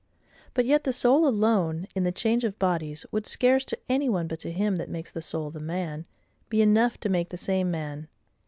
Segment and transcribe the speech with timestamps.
[0.55, 4.25] But yet the soul alone, in the change of bodies, would scarce to any one
[4.27, 6.07] but to him that makes the soul the man,
[6.49, 8.07] be enough to make the same man.